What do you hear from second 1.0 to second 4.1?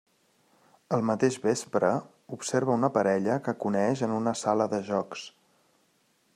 mateix vespre, observa una parella que coneix